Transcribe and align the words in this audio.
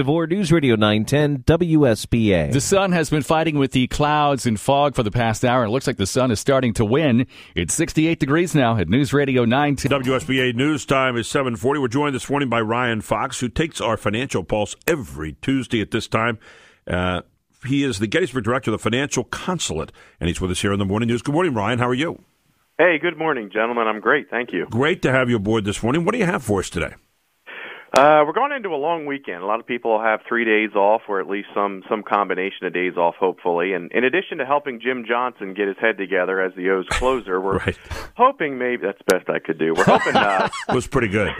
DeVore 0.00 0.26
News 0.28 0.50
Radio 0.50 0.76
910 0.76 1.42
WSBA. 1.42 2.52
The 2.52 2.60
sun 2.62 2.92
has 2.92 3.10
been 3.10 3.20
fighting 3.20 3.58
with 3.58 3.72
the 3.72 3.86
clouds 3.88 4.46
and 4.46 4.58
fog 4.58 4.94
for 4.94 5.02
the 5.02 5.10
past 5.10 5.44
hour. 5.44 5.64
It 5.64 5.68
looks 5.68 5.86
like 5.86 5.98
the 5.98 6.06
sun 6.06 6.30
is 6.30 6.40
starting 6.40 6.72
to 6.72 6.86
win. 6.86 7.26
It's 7.54 7.74
68 7.74 8.18
degrees 8.18 8.54
now 8.54 8.78
at 8.78 8.88
News 8.88 9.12
Radio 9.12 9.44
910. 9.44 10.02
WSBA 10.02 10.54
News 10.54 10.86
Time 10.86 11.18
is 11.18 11.28
740. 11.28 11.80
We're 11.80 11.88
joined 11.88 12.14
this 12.14 12.30
morning 12.30 12.48
by 12.48 12.62
Ryan 12.62 13.02
Fox, 13.02 13.40
who 13.40 13.50
takes 13.50 13.78
our 13.78 13.98
financial 13.98 14.42
pulse 14.42 14.74
every 14.86 15.34
Tuesday 15.42 15.82
at 15.82 15.90
this 15.90 16.08
time. 16.08 16.38
Uh, 16.86 17.20
he 17.66 17.84
is 17.84 17.98
the 17.98 18.06
Gettysburg 18.06 18.44
Director 18.44 18.70
of 18.70 18.80
the 18.80 18.82
Financial 18.82 19.24
Consulate, 19.24 19.92
and 20.18 20.28
he's 20.28 20.40
with 20.40 20.50
us 20.50 20.62
here 20.62 20.72
on 20.72 20.78
the 20.78 20.86
Morning 20.86 21.08
News. 21.08 21.20
Good 21.20 21.34
morning, 21.34 21.52
Ryan. 21.52 21.78
How 21.78 21.88
are 21.88 21.92
you? 21.92 22.22
Hey, 22.78 22.98
good 22.98 23.18
morning, 23.18 23.50
gentlemen. 23.52 23.86
I'm 23.86 24.00
great. 24.00 24.30
Thank 24.30 24.54
you. 24.54 24.64
Great 24.70 25.02
to 25.02 25.12
have 25.12 25.28
you 25.28 25.36
aboard 25.36 25.66
this 25.66 25.82
morning. 25.82 26.06
What 26.06 26.12
do 26.12 26.18
you 26.18 26.24
have 26.24 26.42
for 26.42 26.60
us 26.60 26.70
today? 26.70 26.94
Uh, 27.92 28.22
we're 28.24 28.32
going 28.32 28.52
into 28.52 28.68
a 28.68 28.76
long 28.78 29.04
weekend. 29.04 29.42
A 29.42 29.46
lot 29.46 29.58
of 29.58 29.66
people 29.66 30.00
have 30.00 30.20
three 30.28 30.44
days 30.44 30.76
off, 30.76 31.02
or 31.08 31.18
at 31.20 31.28
least 31.28 31.48
some 31.52 31.82
some 31.88 32.04
combination 32.04 32.64
of 32.64 32.72
days 32.72 32.96
off, 32.96 33.16
hopefully. 33.16 33.72
And 33.72 33.90
in 33.90 34.04
addition 34.04 34.38
to 34.38 34.46
helping 34.46 34.80
Jim 34.80 35.04
Johnson 35.08 35.54
get 35.54 35.66
his 35.66 35.76
head 35.80 35.98
together 35.98 36.40
as 36.40 36.54
the 36.54 36.70
O's 36.70 36.86
closer, 36.88 37.40
we're 37.40 37.58
right. 37.66 37.76
hoping 38.16 38.58
maybe 38.58 38.82
that's 38.86 38.98
the 38.98 39.16
best 39.16 39.28
I 39.28 39.40
could 39.40 39.58
do. 39.58 39.74
We're 39.74 39.84
hoping 39.84 40.14
uh, 40.14 40.48
it 40.68 40.74
was 40.74 40.86
pretty 40.86 41.08
good. 41.08 41.32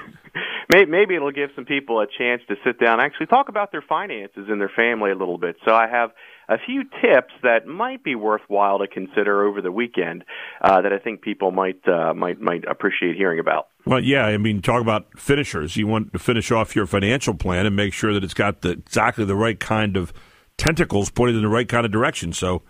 Maybe 0.70 1.14
it'll 1.14 1.32
give 1.32 1.50
some 1.54 1.64
people 1.64 2.00
a 2.00 2.06
chance 2.06 2.42
to 2.48 2.56
sit 2.64 2.78
down 2.78 3.00
and 3.00 3.02
actually 3.02 3.26
talk 3.26 3.48
about 3.48 3.72
their 3.72 3.82
finances 3.82 4.46
and 4.48 4.60
their 4.60 4.70
family 4.74 5.10
a 5.10 5.16
little 5.16 5.38
bit. 5.38 5.56
So 5.64 5.74
I 5.74 5.88
have 5.88 6.10
a 6.48 6.58
few 6.58 6.82
tips 6.84 7.32
that 7.42 7.66
might 7.66 8.02
be 8.02 8.14
worthwhile 8.14 8.80
to 8.80 8.88
consider 8.88 9.44
over 9.46 9.62
the 9.62 9.70
weekend 9.72 10.24
uh, 10.60 10.82
that 10.82 10.92
I 10.92 10.98
think 10.98 11.22
people 11.22 11.50
might 11.52 11.86
uh, 11.88 12.12
might 12.14 12.40
might 12.40 12.64
appreciate 12.68 13.16
hearing 13.16 13.38
about. 13.38 13.68
Well, 13.86 14.00
yeah, 14.00 14.26
I 14.26 14.36
mean, 14.36 14.60
talk 14.60 14.82
about 14.82 15.18
finishers. 15.18 15.76
You 15.76 15.86
want 15.86 16.12
to 16.12 16.18
finish 16.18 16.50
off 16.50 16.76
your 16.76 16.86
financial 16.86 17.34
plan 17.34 17.66
and 17.66 17.74
make 17.74 17.94
sure 17.94 18.12
that 18.12 18.22
it's 18.24 18.34
got 18.34 18.60
the, 18.60 18.70
exactly 18.70 19.24
the 19.24 19.36
right 19.36 19.58
kind 19.58 19.96
of 19.96 20.12
tentacles 20.58 21.10
pointed 21.10 21.36
in 21.36 21.42
the 21.42 21.48
right 21.48 21.68
kind 21.68 21.86
of 21.86 21.92
direction. 21.92 22.32
So, 22.32 22.62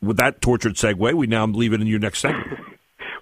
with 0.00 0.16
that 0.16 0.40
tortured 0.40 0.74
segue, 0.74 1.14
we 1.14 1.26
now 1.26 1.46
leave 1.46 1.72
it 1.72 1.80
in 1.80 1.86
your 1.86 2.00
next 2.00 2.20
segment. 2.20 2.58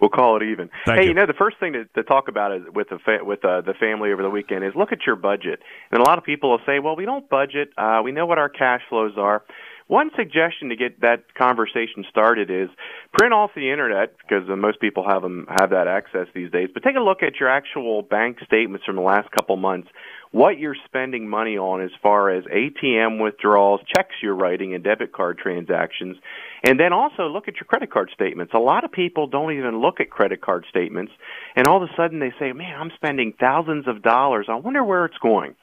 we'll 0.00 0.10
call 0.10 0.36
it 0.36 0.42
even. 0.42 0.70
Thank 0.84 0.98
hey, 0.98 1.04
you. 1.04 1.08
you. 1.10 1.14
know, 1.14 1.26
the 1.26 1.34
first 1.34 1.58
thing 1.58 1.72
to, 1.72 1.84
to 1.84 2.02
talk 2.02 2.28
about 2.28 2.54
is 2.54 2.62
with 2.74 2.88
the 2.88 2.98
fa- 2.98 3.24
with 3.24 3.44
uh, 3.44 3.60
the 3.62 3.74
family 3.74 4.12
over 4.12 4.22
the 4.22 4.30
weekend 4.30 4.64
is 4.64 4.72
look 4.74 4.92
at 4.92 5.06
your 5.06 5.16
budget. 5.16 5.60
And 5.90 6.00
a 6.00 6.04
lot 6.04 6.18
of 6.18 6.24
people 6.24 6.50
will 6.50 6.60
say, 6.66 6.78
"Well, 6.78 6.96
we 6.96 7.04
don't 7.04 7.28
budget. 7.28 7.70
Uh, 7.76 8.00
we 8.04 8.12
know 8.12 8.26
what 8.26 8.38
our 8.38 8.48
cash 8.48 8.82
flows 8.88 9.14
are." 9.16 9.42
One 9.88 10.10
suggestion 10.16 10.70
to 10.70 10.76
get 10.76 11.00
that 11.02 11.32
conversation 11.34 12.04
started 12.10 12.50
is 12.50 12.68
print 13.12 13.32
off 13.32 13.52
the 13.54 13.70
internet 13.70 14.16
because 14.18 14.48
uh, 14.50 14.56
most 14.56 14.80
people 14.80 15.04
have 15.08 15.22
them 15.22 15.46
have 15.48 15.70
that 15.70 15.86
access 15.86 16.26
these 16.34 16.50
days. 16.50 16.70
But 16.74 16.82
take 16.82 16.96
a 16.96 17.00
look 17.00 17.22
at 17.22 17.38
your 17.38 17.48
actual 17.48 18.02
bank 18.02 18.38
statements 18.44 18.84
from 18.84 18.96
the 18.96 19.02
last 19.02 19.30
couple 19.30 19.56
months. 19.56 19.88
What 20.32 20.58
you're 20.58 20.76
spending 20.86 21.28
money 21.28 21.56
on 21.56 21.82
as 21.82 21.92
far 22.02 22.30
as 22.30 22.42
ATM 22.46 23.22
withdrawals, 23.22 23.80
checks 23.96 24.16
you're 24.20 24.34
writing, 24.34 24.74
and 24.74 24.82
debit 24.82 25.12
card 25.12 25.38
transactions. 25.38 26.16
And 26.64 26.80
then 26.80 26.92
also 26.92 27.28
look 27.28 27.46
at 27.46 27.54
your 27.54 27.66
credit 27.66 27.92
card 27.92 28.10
statements. 28.12 28.54
A 28.54 28.58
lot 28.58 28.82
of 28.82 28.90
people 28.90 29.28
don't 29.28 29.52
even 29.52 29.80
look 29.80 30.00
at 30.00 30.10
credit 30.10 30.40
card 30.40 30.66
statements, 30.68 31.12
and 31.54 31.68
all 31.68 31.80
of 31.80 31.88
a 31.88 31.94
sudden 31.96 32.18
they 32.18 32.32
say, 32.40 32.52
"Man, 32.52 32.74
I'm 32.76 32.90
spending 32.96 33.34
thousands 33.38 33.86
of 33.86 34.02
dollars. 34.02 34.46
I 34.48 34.56
wonder 34.56 34.82
where 34.82 35.04
it's 35.04 35.18
going." 35.18 35.54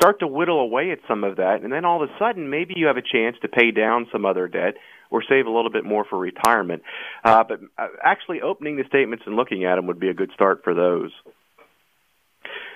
Start 0.00 0.20
to 0.20 0.26
whittle 0.26 0.60
away 0.60 0.90
at 0.92 0.98
some 1.06 1.24
of 1.24 1.36
that, 1.36 1.62
and 1.62 1.70
then 1.70 1.84
all 1.84 2.02
of 2.02 2.08
a 2.08 2.12
sudden, 2.18 2.48
maybe 2.48 2.74
you 2.76 2.86
have 2.86 2.96
a 2.96 3.02
chance 3.02 3.36
to 3.42 3.48
pay 3.48 3.70
down 3.70 4.06
some 4.10 4.24
other 4.24 4.48
debt 4.48 4.74
or 5.10 5.22
save 5.28 5.46
a 5.46 5.50
little 5.50 5.70
bit 5.70 5.84
more 5.84 6.06
for 6.08 6.18
retirement. 6.18 6.82
Uh, 7.22 7.44
but 7.46 7.60
uh, 7.76 7.88
actually, 8.02 8.40
opening 8.40 8.76
the 8.76 8.84
statements 8.88 9.24
and 9.26 9.36
looking 9.36 9.64
at 9.64 9.76
them 9.76 9.86
would 9.88 10.00
be 10.00 10.08
a 10.08 10.14
good 10.14 10.30
start 10.32 10.62
for 10.64 10.72
those. 10.72 11.10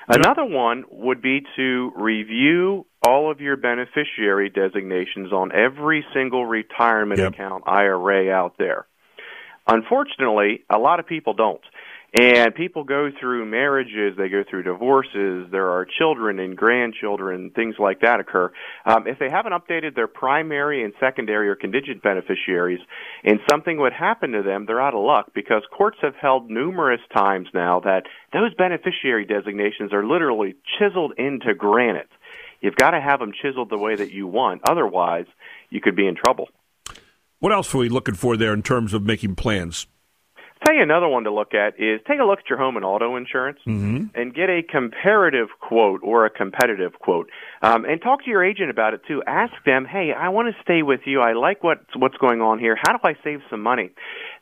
Another 0.06 0.44
one 0.44 0.84
would 0.90 1.22
be 1.22 1.46
to 1.56 1.92
review 1.96 2.84
all 3.06 3.30
of 3.30 3.40
your 3.40 3.56
beneficiary 3.56 4.50
designations 4.50 5.32
on 5.32 5.50
every 5.52 6.04
single 6.12 6.44
retirement 6.44 7.20
Yep. 7.20 7.32
account 7.32 7.64
IRA 7.66 8.30
out 8.30 8.58
there. 8.58 8.86
Unfortunately, 9.66 10.62
a 10.68 10.78
lot 10.78 11.00
of 11.00 11.06
people 11.06 11.32
don't. 11.32 11.62
And 12.16 12.54
people 12.54 12.84
go 12.84 13.10
through 13.20 13.44
marriages, 13.44 14.16
they 14.16 14.28
go 14.28 14.44
through 14.48 14.62
divorces, 14.62 15.48
there 15.50 15.70
are 15.70 15.84
children 15.84 16.38
and 16.38 16.56
grandchildren, 16.56 17.50
things 17.50 17.74
like 17.76 18.02
that 18.02 18.20
occur. 18.20 18.52
Um, 18.86 19.08
if 19.08 19.18
they 19.18 19.28
haven't 19.28 19.52
updated 19.52 19.96
their 19.96 20.06
primary 20.06 20.84
and 20.84 20.92
secondary 21.00 21.48
or 21.48 21.56
contingent 21.56 22.04
beneficiaries, 22.04 22.78
and 23.24 23.40
something 23.50 23.78
would 23.78 23.92
happen 23.92 24.30
to 24.30 24.42
them, 24.44 24.64
they're 24.64 24.80
out 24.80 24.94
of 24.94 25.02
luck 25.02 25.32
because 25.34 25.64
courts 25.76 25.98
have 26.02 26.14
held 26.14 26.48
numerous 26.48 27.00
times 27.12 27.48
now 27.52 27.80
that 27.80 28.04
those 28.32 28.54
beneficiary 28.54 29.24
designations 29.24 29.92
are 29.92 30.06
literally 30.06 30.54
chiseled 30.78 31.14
into 31.18 31.52
granite. 31.52 32.10
You've 32.60 32.76
got 32.76 32.92
to 32.92 33.00
have 33.00 33.18
them 33.18 33.32
chiseled 33.42 33.70
the 33.70 33.78
way 33.78 33.96
that 33.96 34.12
you 34.12 34.28
want, 34.28 34.60
otherwise, 34.68 35.26
you 35.68 35.80
could 35.80 35.96
be 35.96 36.06
in 36.06 36.14
trouble. 36.14 36.48
What 37.40 37.52
else 37.52 37.74
are 37.74 37.78
we 37.78 37.88
looking 37.88 38.14
for 38.14 38.36
there 38.36 38.54
in 38.54 38.62
terms 38.62 38.94
of 38.94 39.02
making 39.02 39.34
plans? 39.34 39.88
Tell 40.64 40.74
you 40.74 40.82
another 40.82 41.08
one 41.08 41.24
to 41.24 41.32
look 41.32 41.54
at 41.54 41.78
is 41.78 42.00
take 42.08 42.20
a 42.20 42.24
look 42.24 42.40
at 42.40 42.48
your 42.48 42.58
home 42.58 42.76
and 42.76 42.84
auto 42.84 43.16
insurance 43.16 43.58
Mm-hmm. 43.66 44.06
and 44.14 44.34
get 44.34 44.50
a 44.50 44.62
comparative 44.62 45.48
quote 45.60 46.00
or 46.02 46.26
a 46.26 46.30
competitive 46.30 46.92
quote. 46.98 47.30
Um, 47.62 47.84
and 47.84 48.00
talk 48.00 48.24
to 48.24 48.30
your 48.30 48.44
agent 48.44 48.70
about 48.70 48.94
it 48.94 49.00
too. 49.06 49.22
Ask 49.26 49.52
them 49.64 49.84
hey 49.84 50.12
i 50.12 50.28
want 50.28 50.48
to 50.54 50.62
stay 50.62 50.82
with 50.82 51.00
you. 51.06 51.20
I 51.20 51.32
like 51.32 51.62
what's 51.62 51.84
what's 51.96 52.16
going 52.18 52.40
on 52.40 52.58
here. 52.58 52.76
How 52.76 52.92
do 52.92 52.98
i 53.04 53.14
save 53.24 53.40
some 53.50 53.62
money? 53.62 53.90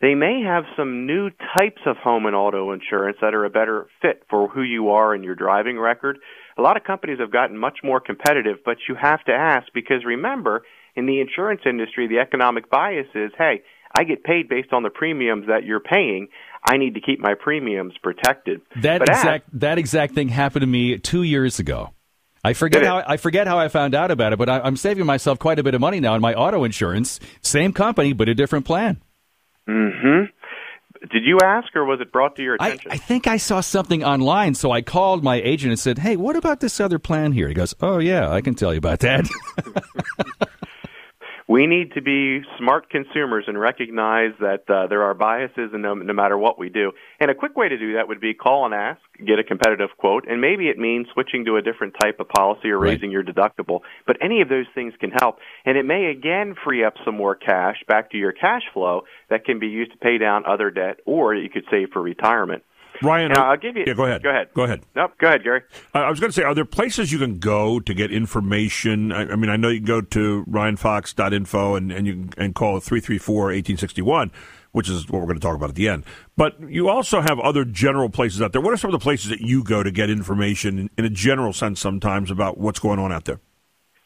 They 0.01 0.15
may 0.15 0.43
have 0.43 0.65
some 0.77 1.07
new 1.07 1.31
types 1.59 1.83
of 1.87 1.97
home 1.97 2.27
and 2.27 2.35
auto 2.35 2.73
insurance 2.73 3.19
that 3.21 3.35
are 3.35 3.45
a 3.45 3.51
better 3.51 3.87
fit 4.01 4.25
for 4.29 4.49
who 4.49 4.63
you 4.63 4.91
are 4.91 5.15
and 5.15 5.23
your 5.25 5.35
driving 5.35 5.79
record. 5.79 6.19
A 6.59 6.63
lot 6.63 6.77
of 6.77 6.85
companies 6.85 7.19
have 7.21 7.31
gotten 7.33 7.57
much 7.57 7.79
more 7.85 8.01
competitive 8.01 8.59
but 8.65 8.77
you 8.89 8.95
have 9.01 9.23
to 9.25 9.33
ask 9.33 9.67
because 9.73 10.05
remember 10.05 10.63
in 10.95 11.07
the 11.07 11.21
insurance 11.21 11.63
industry 11.65 12.07
the 12.09 12.19
economic 12.19 12.69
bias 12.71 13.07
is 13.15 13.31
hey 13.39 13.63
I 13.95 14.05
get 14.05 14.25
paid 14.25 14.49
based 14.49 14.73
on 14.73 14.83
the 14.83 14.91
premiums 14.91 15.47
that 15.49 15.65
you're 15.65 15.81
paying. 15.81 16.29
I 16.65 16.77
need 16.77 16.95
to 16.95 17.01
keep 17.01 17.21
my 17.21 17.35
premiums 17.35 17.95
protected. 18.03 18.61
That 18.83 19.01
But 19.01 19.09
exact 19.11 19.61
that 19.61 19.79
exact 19.79 20.15
thing 20.15 20.29
happened 20.29 20.63
to 20.63 20.67
me 20.67 20.99
two 20.99 21.23
years 21.23 21.59
ago. 21.59 21.91
I 22.45 22.55
forget 22.55 22.85
how 22.85 23.03
I 23.07 23.17
forget 23.19 23.47
how 23.47 23.59
I 23.59 23.69
found 23.69 23.95
out 23.95 24.11
about 24.11 24.33
it, 24.33 24.39
but 24.39 24.49
I, 24.49 24.61
I'm 24.61 24.77
saving 24.77 25.07
myself 25.07 25.39
quite 25.39 25.59
a 25.59 25.63
bit 25.63 25.75
of 25.75 25.81
money 25.81 26.01
now 26.01 26.15
in 26.15 26.21
my 26.21 26.35
auto 26.35 26.65
insurance. 26.65 27.21
Same 27.41 27.73
company, 27.73 28.13
but 28.13 28.29
a 28.29 28.35
different 28.35 28.65
plan. 28.65 29.01
hmm 29.67 30.25
Did 31.11 31.25
you 31.25 31.39
ask, 31.43 31.75
or 31.77 31.85
was 31.85 32.01
it 32.01 32.11
brought 32.13 32.35
to 32.37 32.43
your 32.43 32.57
I, 32.59 32.69
attention? 32.69 32.91
I 32.93 32.97
think 32.97 33.27
I 33.27 33.37
saw 33.37 33.61
something 33.61 34.03
online, 34.03 34.55
so 34.55 34.73
I 34.73 34.83
called 34.83 35.23
my 35.23 35.37
agent 35.37 35.71
and 35.71 35.79
said, 35.79 35.99
"Hey, 35.99 36.17
what 36.17 36.35
about 36.35 36.61
this 36.61 36.81
other 36.81 36.99
plan 36.99 37.33
here?" 37.33 37.47
He 37.49 37.55
goes, 37.55 37.75
"Oh 37.81 37.99
yeah, 37.99 38.31
I 38.31 38.41
can 38.41 38.55
tell 38.55 38.73
you 38.73 38.79
about 38.79 39.01
that." 39.01 39.29
we 41.53 41.67
need 41.67 41.93
to 41.93 42.01
be 42.01 42.41
smart 42.57 42.89
consumers 42.89 43.45
and 43.47 43.61
recognize 43.61 44.33
that 44.41 44.65
uh, 44.71 44.87
there 44.87 45.03
are 45.03 45.13
biases 45.13 45.69
and 45.75 45.83
no, 45.83 45.93
no 45.93 46.15
matter 46.15 46.39
what 46.39 46.59
we 46.59 46.71
do. 46.71 46.93
And 47.21 47.31
a 47.31 47.35
quick 47.35 47.55
way 47.59 47.69
to 47.69 47.77
do 47.77 47.93
that 47.97 48.09
would 48.09 48.23
be 48.23 48.33
call 48.33 48.65
and 48.65 48.73
ask, 48.73 49.01
get 49.23 49.39
a 49.39 49.45
competitive 49.45 49.91
quote, 49.99 50.27
and 50.27 50.41
maybe 50.41 50.69
it 50.69 50.79
means 50.79 51.09
switching 51.13 51.45
to 51.45 51.57
a 51.57 51.63
different 51.63 51.95
type 52.03 52.21
of 52.21 52.29
policy 52.31 52.71
or 52.71 52.79
Right. 52.79 52.93
raising 52.93 53.11
your 53.11 53.23
deductible. 53.23 53.81
But 54.07 54.17
any 54.23 54.41
of 54.41 54.49
those 54.49 54.65
things 54.75 54.95
can 54.99 55.11
help, 55.11 55.41
and 55.67 55.77
it 55.77 55.85
may 55.85 56.07
again 56.07 56.55
free 56.65 56.85
up 56.85 56.95
some 57.05 57.17
more 57.17 57.35
cash 57.35 57.85
back 57.87 58.13
to 58.13 58.17
your 58.17 58.33
cash 58.33 58.63
flow 58.73 59.05
that 59.29 59.45
can 59.45 59.59
be 59.59 59.69
used 59.69 59.93
to 59.93 59.99
pay 59.99 60.17
down 60.17 60.47
other 60.47 60.71
debt, 60.71 61.01
or 61.05 61.35
you 61.35 61.51
could 61.51 61.65
save 61.71 61.91
for 61.93 62.01
retirement. 62.01 62.63
Ryan, 63.03 63.33
Now, 63.33 63.51
I'll 63.51 63.57
give 63.57 63.77
you. 63.77 63.85
Yeah, 63.87 63.95
go 63.95 64.05
ahead. 64.05 64.23
Go 64.23 64.31
ahead. 64.31 64.49
Go 64.55 64.63
ahead. 64.65 64.83
Nope. 64.95 65.13
Go 65.19 65.29
ahead, 65.29 65.43
Gary. 65.43 65.63
I 65.95 66.01
I 66.01 66.11
was 66.11 66.21
going 66.21 66.31
to 66.31 66.35
say, 66.35 66.43
are 66.43 66.55
there 66.55 66.65
places 66.65 67.13
you 67.13 67.19
can 67.19 67.39
go 67.39 67.81
to 67.81 67.95
get 67.95 68.13
information? 68.13 69.13
I, 69.13 69.33
I 69.33 69.37
mean, 69.37 69.51
I 69.51 69.57
know 69.57 69.69
you 69.69 69.79
can 69.79 69.87
go 69.87 70.01
to 70.01 70.45
ryanfox.info 70.45 71.75
and, 71.77 71.93
and 71.93 72.07
you 72.07 72.29
and 72.37 72.55
call 72.55 72.81
334-1861, 72.81 74.31
which 74.73 74.89
is 74.89 75.09
what 75.09 75.21
we're 75.21 75.27
going 75.27 75.39
to 75.39 75.41
talk 75.41 75.57
about 75.57 75.71
at 75.71 75.75
the 75.75 75.89
end. 75.89 76.05
But 76.37 76.57
you 76.69 76.89
also 76.89 77.21
have 77.21 77.39
other 77.41 77.65
general 77.65 78.09
places 78.09 78.43
out 78.43 78.53
there. 78.53 78.61
What 78.61 78.75
are 78.75 78.77
some 78.77 78.89
of 78.89 78.99
the 78.99 79.03
places 79.03 79.31
that 79.31 79.41
you 79.41 79.65
go 79.65 79.83
to 79.83 79.91
get 79.91 80.11
information 80.11 80.79
in, 80.79 80.91
in 80.99 81.05
a 81.05 81.11
general 81.11 81.53
sense 81.53 81.81
sometimes 81.81 82.31
about 82.31 82.59
what's 82.59 82.79
going 82.79 82.99
on 82.99 83.13
out 83.13 83.25
there? 83.25 83.41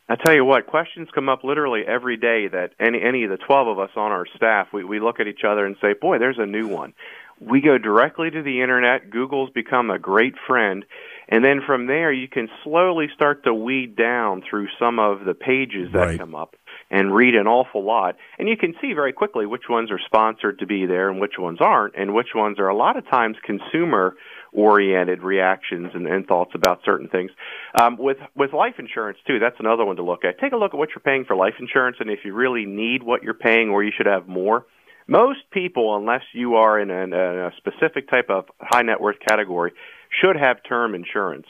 I 0.08 0.14
tell 0.14 0.34
you 0.34 0.44
what, 0.44 0.69
questions 0.69 1.08
come 1.12 1.28
up 1.28 1.43
literally 1.43 1.82
every 1.87 2.16
day 2.16 2.46
that 2.46 2.70
any 2.78 3.02
any 3.02 3.25
of 3.25 3.31
the 3.31 3.38
12 3.38 3.66
of 3.66 3.78
us 3.81 3.90
on 3.96 4.12
our 4.12 4.25
staff, 4.37 4.69
we 4.72 4.84
we 4.84 5.00
look 5.00 5.19
at 5.19 5.26
each 5.26 5.43
other 5.44 5.66
and 5.66 5.75
say, 5.81 5.94
"Boy, 6.00 6.19
there's 6.19 6.38
a 6.38 6.46
new 6.46 6.69
one." 6.69 6.94
We 7.41 7.61
go 7.61 7.77
directly 7.79 8.31
to 8.31 8.43
the 8.43 8.62
internet. 8.62 9.11
Google's 9.11 9.50
become 9.50 9.91
a 9.91 9.99
great 9.99 10.35
friend, 10.47 10.85
and 11.29 11.44
then 11.44 11.61
from 11.67 11.87
there 11.87 12.11
you 12.12 12.29
can 12.29 12.49
slowly 12.65 13.09
start 13.15 13.44
to 13.44 13.53
weed 13.53 13.94
down 13.97 14.43
through 14.49 14.69
some 14.79 14.99
of 14.99 15.25
the 15.25 15.35
pages 15.35 15.93
that 15.93 15.99
Right. 15.99 16.19
come 16.19 16.35
up 16.35 16.56
and 16.91 17.15
read 17.15 17.35
an 17.35 17.47
awful 17.47 17.83
lot. 17.83 18.17
And 18.38 18.49
you 18.49 18.56
can 18.56 18.75
see 18.81 18.93
very 18.93 19.12
quickly 19.12 19.44
which 19.44 19.69
ones 19.69 19.91
are 19.91 19.99
sponsored 19.99 20.61
to 20.61 20.67
be 20.67 20.87
there 20.87 21.11
and 21.11 21.21
which 21.21 21.38
ones 21.38 21.61
aren't, 21.61 21.94
and 21.97 22.15
which 22.15 22.35
ones 22.35 22.59
are 22.59 22.69
a 22.69 22.77
lot 22.77 22.97
of 22.97 23.06
times 23.09 23.37
consumer 23.43 24.17
oriented 24.53 25.23
reactions 25.23 25.91
and, 25.94 26.06
and 26.06 26.27
thoughts 26.27 26.53
about 26.55 26.81
certain 26.85 27.09
things. 27.09 27.31
Um, 27.79 27.97
with 27.99 28.19
with 28.35 28.53
life 28.55 28.79
insurance 28.79 29.19
too, 29.27 29.38
that's 29.38 29.61
another 29.61 29.85
one 29.85 29.97
to 29.97 30.03
look 30.03 30.25
at. 30.25 30.38
Take 30.38 30.53
a 30.53 30.56
look 30.56 30.73
at 30.73 30.79
what 30.79 30.91
you're 30.91 31.00
paying 31.00 31.25
for 31.27 31.37
life 31.37 31.55
insurance 31.59 31.99
and 32.00 32.09
if 32.09 32.21
you 32.25 32.33
really 32.33 32.65
need 32.65 33.03
what 33.03 33.23
you're 33.23 33.35
paying 33.35 33.69
or 33.69 33.83
you 33.85 33.93
should 33.94 34.06
have 34.06 34.27
more. 34.27 34.65
Most 35.06 35.50
people, 35.53 35.97
unless 35.97 36.23
you 36.32 36.56
are 36.56 36.79
in 36.81 36.91
a, 36.91 37.03
in 37.05 37.12
a 37.12 37.50
specific 37.56 38.08
type 38.11 38.29
of 38.29 38.47
high 38.61 38.82
net 38.82 39.00
worth 39.00 39.17
category, 39.26 39.73
should 40.20 40.37
have 40.37 40.58
term 40.69 40.94
insurance. 40.94 41.47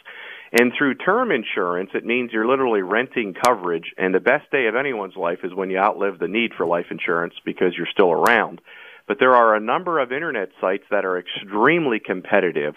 And 0.52 0.72
through 0.76 0.94
term 0.94 1.30
insurance, 1.32 1.90
it 1.94 2.04
means 2.04 2.30
you're 2.32 2.46
literally 2.46 2.82
renting 2.82 3.34
coverage, 3.34 3.92
and 3.98 4.14
the 4.14 4.20
best 4.20 4.50
day 4.50 4.66
of 4.66 4.76
anyone's 4.76 5.16
life 5.16 5.40
is 5.42 5.52
when 5.54 5.70
you 5.70 5.78
outlive 5.78 6.18
the 6.18 6.28
need 6.28 6.52
for 6.56 6.66
life 6.66 6.86
insurance 6.90 7.34
because 7.44 7.74
you're 7.76 7.88
still 7.90 8.12
around. 8.12 8.60
But 9.08 9.18
there 9.18 9.34
are 9.34 9.54
a 9.54 9.60
number 9.60 9.98
of 10.00 10.12
internet 10.12 10.50
sites 10.60 10.84
that 10.90 11.04
are 11.04 11.18
extremely 11.18 11.98
competitive. 11.98 12.74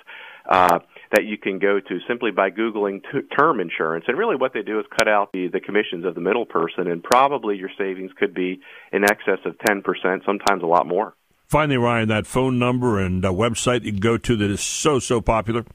Uh, 0.48 0.80
that 1.12 1.26
you 1.26 1.38
can 1.38 1.60
go 1.60 1.80
to 1.80 2.00
simply 2.08 2.32
by 2.32 2.52
Googling 2.52 3.02
t- 3.04 3.22
term 3.36 3.60
insurance. 3.60 4.06
And 4.08 4.18
really, 4.18 4.36
what 4.36 4.54
they 4.54 4.62
do 4.62 4.80
is 4.80 4.86
cut 4.98 5.08
out 5.08 5.32
the, 5.32 5.48
the 5.48 5.60
commissions 5.60 6.06
of 6.06 6.16
the 6.16 6.22
middle 6.22 6.46
person, 6.46 6.88
and 6.88 7.04
probably 7.04 7.58
your 7.58 7.70
savings 7.78 8.12
could 8.18 8.34
be 8.34 8.62
in 8.92 9.04
excess 9.04 9.40
of 9.46 9.56
10%, 9.58 9.84
sometimes 10.26 10.64
a 10.64 10.68
lot 10.68 10.88
more. 10.88 11.16
Finally, 11.48 11.78
Ryan, 11.78 12.10
that 12.10 12.28
phone 12.28 12.60
number 12.60 13.00
and 13.00 13.26
uh, 13.26 13.32
website 13.32 13.84
you 13.84 13.92
can 13.92 14.00
go 14.00 14.20
to 14.20 14.36
that 14.36 14.52
is 14.52 14.62
so, 14.62 15.00
so 15.00 15.20
popular. 15.20 15.66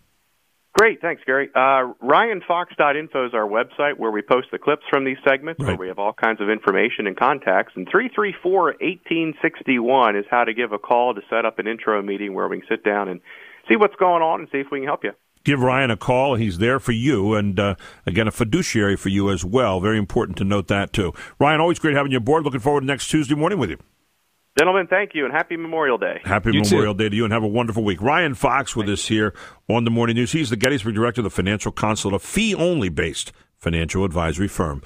Great, 0.78 1.00
thanks, 1.00 1.22
Gary. 1.24 1.50
Uh, 1.54 1.94
RyanFox.info 2.02 3.26
is 3.26 3.34
our 3.34 3.48
website 3.48 3.96
where 3.96 4.10
we 4.10 4.22
post 4.22 4.48
the 4.50 4.58
clips 4.58 4.82
from 4.90 5.04
these 5.04 5.18
segments, 5.26 5.60
right. 5.60 5.68
where 5.68 5.76
we 5.76 5.86
have 5.88 6.00
all 6.00 6.12
kinds 6.12 6.40
of 6.40 6.48
information 6.48 7.06
and 7.06 7.16
contacts. 7.16 7.72
And 7.76 7.88
334-1861 7.88 10.18
is 10.18 10.26
how 10.30 10.42
to 10.44 10.52
give 10.52 10.72
a 10.72 10.78
call 10.78 11.14
to 11.14 11.20
set 11.30 11.44
up 11.44 11.60
an 11.60 11.68
intro 11.68 12.02
meeting 12.02 12.34
where 12.34 12.48
we 12.48 12.58
can 12.58 12.68
sit 12.68 12.82
down 12.84 13.08
and 13.08 13.20
see 13.68 13.76
what's 13.76 13.94
going 13.96 14.22
on 14.22 14.40
and 14.40 14.48
see 14.50 14.58
if 14.58 14.66
we 14.70 14.80
can 14.80 14.86
help 14.86 15.04
you 15.04 15.12
give 15.44 15.60
Ryan 15.60 15.90
a 15.90 15.96
call. 15.96 16.34
He's 16.34 16.58
there 16.58 16.80
for 16.80 16.92
you, 16.92 17.34
and 17.34 17.58
uh, 17.60 17.74
again, 18.06 18.26
a 18.26 18.30
fiduciary 18.30 18.96
for 18.96 19.10
you 19.10 19.30
as 19.30 19.44
well. 19.44 19.80
Very 19.80 19.98
important 19.98 20.38
to 20.38 20.44
note 20.44 20.68
that 20.68 20.92
too. 20.92 21.12
Ryan, 21.38 21.60
always 21.60 21.78
great 21.78 21.94
having 21.94 22.12
you 22.12 22.18
aboard. 22.18 22.44
Looking 22.44 22.60
forward 22.60 22.80
to 22.80 22.86
next 22.86 23.08
Tuesday 23.08 23.34
morning 23.34 23.58
with 23.58 23.70
you. 23.70 23.78
Gentlemen, 24.58 24.86
thank 24.86 25.14
you, 25.14 25.24
and 25.24 25.34
happy 25.34 25.56
Memorial 25.56 25.98
Day. 25.98 26.20
Happy 26.24 26.52
you 26.52 26.62
Memorial 26.62 26.94
too. 26.94 26.98
Day 26.98 27.08
to 27.08 27.16
you, 27.16 27.24
and 27.24 27.32
have 27.32 27.42
a 27.42 27.48
wonderful 27.48 27.82
week. 27.82 28.00
Ryan 28.00 28.34
Fox 28.34 28.76
with 28.76 28.88
us 28.88 29.06
here 29.06 29.34
on 29.68 29.84
the 29.84 29.90
Morning 29.90 30.14
News. 30.14 30.30
He's 30.32 30.50
the 30.50 30.56
Gettysburg 30.56 30.94
Director 30.94 31.22
of 31.22 31.24
the 31.24 31.30
Financial 31.30 31.72
Consult, 31.72 32.14
a 32.14 32.20
fee-only 32.20 32.88
based 32.88 33.32
financial 33.58 34.04
advisory 34.04 34.46
firm. 34.46 34.80